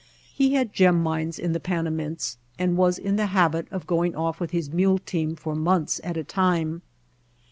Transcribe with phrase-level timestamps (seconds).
[0.33, 4.39] He had gem mines in the Panamints and was in the habit of going oflf
[4.39, 6.81] with his mule team for months at a time.